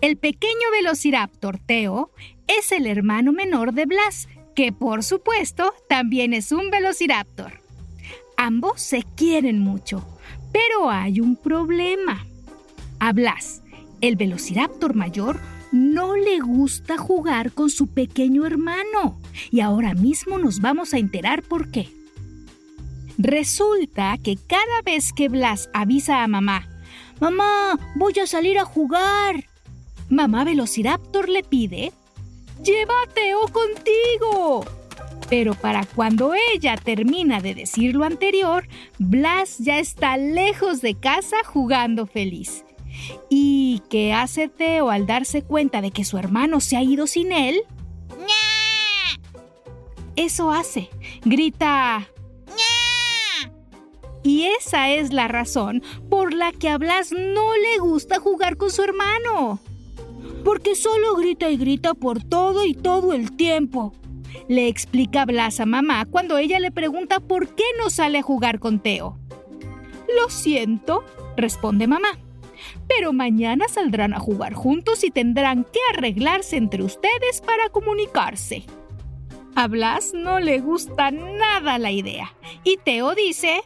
[0.00, 2.10] El pequeño velociraptor Teo
[2.46, 7.60] es el hermano menor de Blas, que por supuesto también es un velociraptor.
[8.38, 10.02] Ambos se quieren mucho,
[10.52, 12.24] pero hay un problema.
[12.98, 13.62] A Blas,
[14.00, 15.38] el velociraptor mayor,
[15.70, 19.20] no le gusta jugar con su pequeño hermano.
[19.50, 21.90] Y ahora mismo nos vamos a enterar por qué.
[23.18, 26.70] Resulta que cada vez que Blas avisa a mamá,
[27.20, 29.44] Mamá, voy a salir a jugar,
[30.10, 31.92] mamá Velociraptor le pide,
[32.62, 34.66] ¡Llévate o contigo!
[35.30, 38.66] Pero para cuando ella termina de decir lo anterior,
[38.98, 42.64] Blas ya está lejos de casa jugando feliz.
[43.30, 47.30] ¿Y qué hace Teo al darse cuenta de que su hermano se ha ido sin
[47.32, 47.62] él?
[50.16, 50.90] Eso hace.
[51.24, 52.08] Grita.
[54.22, 58.70] Y esa es la razón por la que a Blas no le gusta jugar con
[58.70, 59.60] su hermano
[60.44, 63.92] porque solo grita y grita por todo y todo el tiempo.
[64.48, 68.58] Le explica Blas a mamá cuando ella le pregunta por qué no sale a jugar
[68.58, 69.18] con Teo.
[70.20, 71.04] Lo siento,
[71.36, 72.18] responde mamá.
[72.88, 78.64] Pero mañana saldrán a jugar juntos y tendrán que arreglarse entre ustedes para comunicarse.
[79.54, 83.62] A Blas no le gusta nada la idea y Teo dice...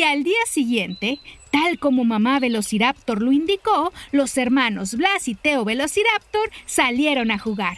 [0.00, 5.62] Y al día siguiente, tal como mamá Velociraptor lo indicó, los hermanos Blas y Teo
[5.66, 7.76] Velociraptor salieron a jugar.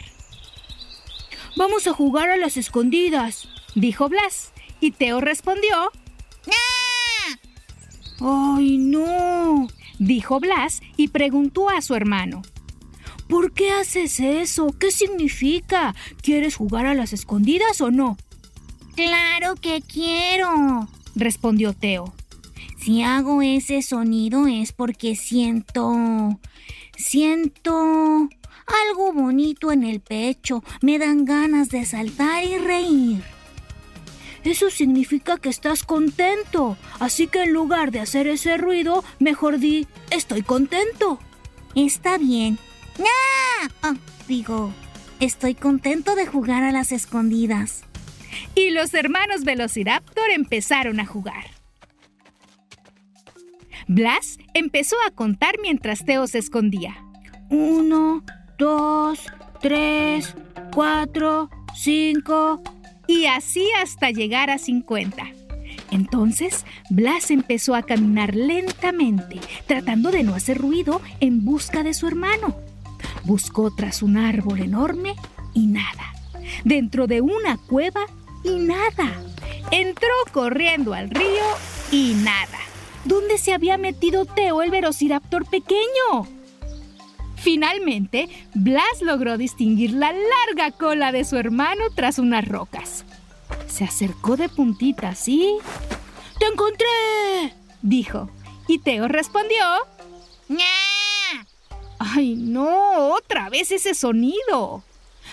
[1.57, 4.53] Vamos a jugar a las escondidas, dijo Blas.
[4.79, 5.91] Y Teo respondió...
[8.21, 9.67] ¡Ay, no!
[9.99, 12.41] dijo Blas y preguntó a su hermano.
[13.27, 14.73] ¿Por qué haces eso?
[14.79, 15.93] ¿Qué significa?
[16.21, 18.15] ¿Quieres jugar a las escondidas o no?
[18.95, 22.13] Claro que quiero, respondió Teo.
[22.77, 26.39] Si hago ese sonido es porque siento...
[26.97, 28.29] siento...
[28.89, 30.63] algo bonito en el pecho.
[30.81, 33.23] Me dan ganas de saltar y reír.
[34.43, 36.77] Eso significa que estás contento.
[36.99, 41.19] Así que en lugar de hacer ese ruido, mejor di, estoy contento.
[41.75, 42.59] Está bien.
[43.81, 43.93] ¡Ah!
[44.27, 44.73] digo,
[45.19, 47.85] estoy contento de jugar a las escondidas
[48.55, 51.45] y los hermanos Velociraptor empezaron a jugar.
[53.87, 56.95] Blas empezó a contar mientras Teo se escondía.
[57.49, 58.23] Uno,
[58.57, 59.19] dos,
[59.61, 60.35] tres,
[60.73, 62.61] cuatro, cinco
[63.07, 65.27] y así hasta llegar a cincuenta.
[65.91, 72.07] Entonces, Blas empezó a caminar lentamente, tratando de no hacer ruido en busca de su
[72.07, 72.55] hermano.
[73.25, 75.13] Buscó tras un árbol enorme
[75.53, 76.13] y nada.
[76.63, 78.05] Dentro de una cueva
[78.43, 79.21] y nada.
[79.71, 81.43] Entró corriendo al río
[81.91, 82.59] y nada.
[83.05, 86.27] ¿Dónde se había metido Teo el velociraptor pequeño?
[87.35, 93.03] Finalmente, Blas logró distinguir la larga cola de su hermano tras unas rocas.
[93.67, 95.57] Se acercó de puntitas y...
[96.39, 97.53] ¡Te encontré!
[97.81, 98.29] dijo.
[98.67, 99.59] Y Teo respondió...
[101.99, 103.09] ¡Ay, no!
[103.09, 104.83] ¡Otra vez ese sonido!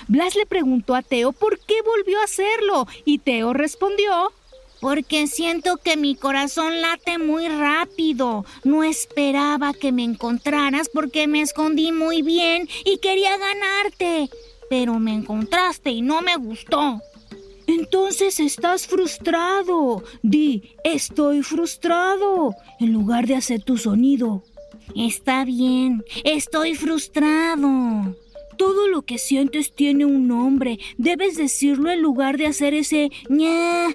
[0.08, 4.32] Blas le preguntó a Teo por qué volvió a hacerlo y Teo respondió,
[4.80, 8.44] porque siento que mi corazón late muy rápido.
[8.64, 14.30] No esperaba que me encontraras porque me escondí muy bien y quería ganarte.
[14.70, 17.00] pero me encontraste y no me gustó.
[17.66, 20.02] Entonces estás frustrado.
[20.22, 24.44] Di, estoy frustrado, en lugar de hacer tu sonido.
[24.96, 28.16] Está bien, estoy frustrado.
[28.60, 30.78] Todo lo que sientes tiene un nombre.
[30.98, 33.88] Debes decirlo en lugar de hacer ese ña.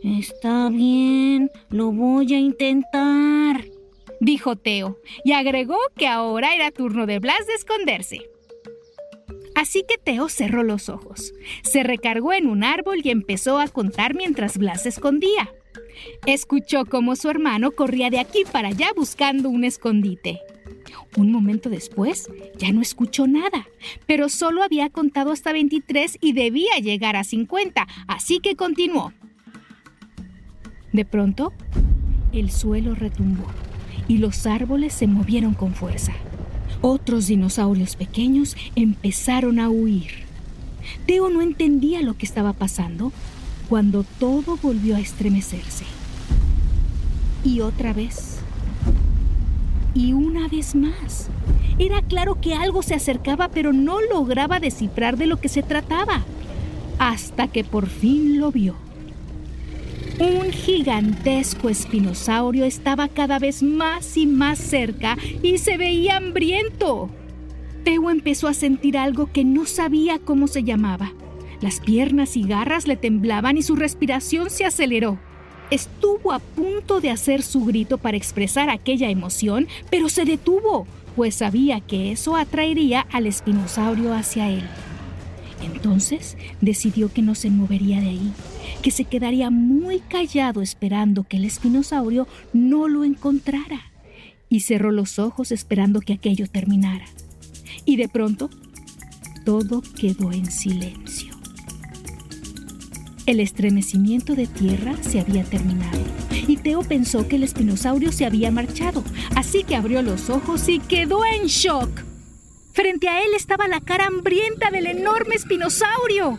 [0.00, 3.64] Está bien, lo voy a intentar,
[4.20, 8.30] dijo Teo, y agregó que ahora era turno de Blas de esconderse.
[9.56, 14.14] Así que Teo cerró los ojos, se recargó en un árbol y empezó a contar
[14.14, 15.52] mientras Blas se escondía.
[16.26, 20.42] Escuchó cómo su hermano corría de aquí para allá buscando un escondite.
[21.16, 22.28] Un momento después
[22.58, 23.66] ya no escuchó nada,
[24.06, 29.12] pero solo había contado hasta 23 y debía llegar a 50, así que continuó.
[30.92, 31.52] De pronto,
[32.32, 33.46] el suelo retumbó
[34.08, 36.12] y los árboles se movieron con fuerza.
[36.80, 40.26] Otros dinosaurios pequeños empezaron a huir.
[41.06, 43.12] Teo no entendía lo que estaba pasando
[43.68, 45.84] cuando todo volvió a estremecerse.
[47.44, 48.40] Y otra vez.
[49.96, 51.28] Y una vez más.
[51.78, 56.22] Era claro que algo se acercaba, pero no lograba descifrar de lo que se trataba.
[56.98, 58.74] Hasta que por fin lo vio.
[60.18, 67.08] Un gigantesco espinosaurio estaba cada vez más y más cerca y se veía hambriento.
[67.82, 71.14] Teo empezó a sentir algo que no sabía cómo se llamaba.
[71.62, 75.18] Las piernas y garras le temblaban y su respiración se aceleró.
[75.70, 80.86] Estuvo a punto de hacer su grito para expresar aquella emoción, pero se detuvo,
[81.16, 84.62] pues sabía que eso atraería al espinosaurio hacia él.
[85.62, 88.32] Entonces decidió que no se movería de ahí,
[88.82, 93.90] que se quedaría muy callado esperando que el espinosaurio no lo encontrara,
[94.48, 97.06] y cerró los ojos esperando que aquello terminara.
[97.84, 98.50] Y de pronto,
[99.44, 101.35] todo quedó en silencio.
[103.26, 105.98] El estremecimiento de tierra se había terminado
[106.46, 109.02] y Teo pensó que el espinosaurio se había marchado,
[109.34, 111.90] así que abrió los ojos y quedó en shock.
[112.72, 116.38] Frente a él estaba la cara hambrienta del enorme espinosaurio.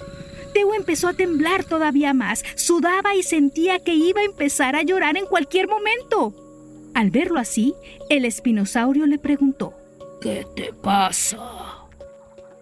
[0.54, 5.18] Teo empezó a temblar todavía más, sudaba y sentía que iba a empezar a llorar
[5.18, 6.34] en cualquier momento.
[6.94, 7.74] Al verlo así,
[8.10, 9.74] el espinosaurio le preguntó,
[10.22, 11.38] ¿Qué te pasa?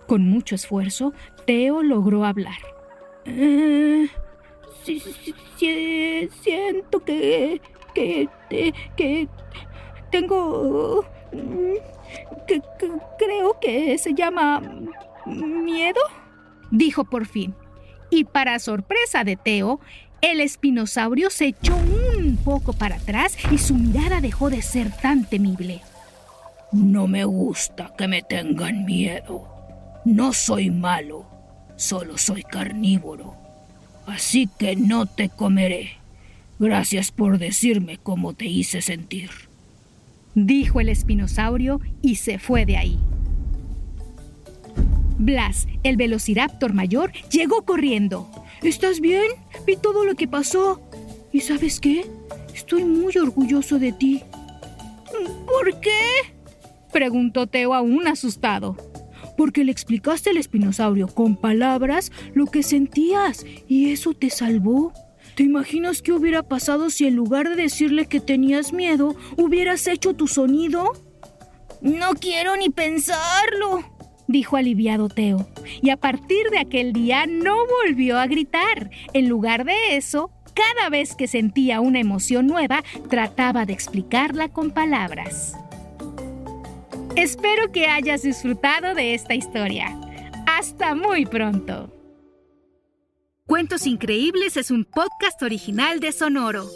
[0.08, 1.14] Con mucho esfuerzo,
[1.46, 2.75] Teo logró hablar.
[3.26, 4.08] Eh,
[6.42, 7.62] siento que,
[7.94, 8.30] que,
[8.96, 9.28] que
[10.12, 11.06] tengo...
[12.48, 12.62] Que,
[13.18, 14.62] creo que se llama
[15.26, 16.00] miedo,
[16.72, 17.56] dijo por fin.
[18.10, 19.80] Y para sorpresa de Teo,
[20.22, 25.26] el espinosaurio se echó un poco para atrás y su mirada dejó de ser tan
[25.26, 25.82] temible.
[26.72, 29.48] No me gusta que me tengan miedo.
[30.06, 31.35] No soy malo
[31.78, 33.36] Solo soy carnívoro.
[34.06, 35.98] Así que no te comeré.
[36.58, 39.30] Gracias por decirme cómo te hice sentir.
[40.36, 43.00] Dijo el espinosaurio y se fue de ahí.
[45.18, 48.30] Blas, el velociraptor mayor, llegó corriendo.
[48.62, 49.28] ¿Estás bien?
[49.66, 50.82] Vi todo lo que pasó.
[51.34, 52.06] ¿Y sabes qué?
[52.54, 54.22] Estoy muy orgulloso de ti.
[55.46, 56.00] ¿Por qué?
[56.92, 58.78] preguntó Teo aún asustado
[59.38, 64.94] porque le explicaste al espinosaurio con palabras lo que sentías y eso te salvó.
[65.36, 70.14] ¿Te imaginas qué hubiera pasado si en lugar de decirle que tenías miedo, hubieras hecho
[70.14, 70.94] tu sonido?
[71.82, 73.84] No quiero ni pensarlo,
[74.28, 75.48] dijo aliviado Teo.
[75.82, 78.90] Y a partir de aquel día no volvió a gritar.
[79.14, 84.72] En lugar de eso, cada vez que sentía una emoción nueva, trataba de explicarla con
[84.72, 85.56] palabras.
[87.16, 89.98] Espero que hayas disfrutado de esta historia.
[90.48, 91.90] Hasta muy pronto.
[93.48, 96.70] Cuentos Increíbles es un podcast original de Sonoro.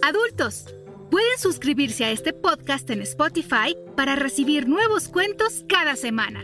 [0.00, 0.64] Adultos,
[1.10, 6.42] pueden suscribirse a este podcast en Spotify para recibir nuevos cuentos cada semana.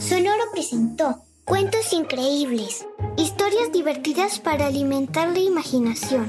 [0.00, 6.28] Sonoro presentó Cuentos Increíbles, historias divertidas para alimentar la imaginación.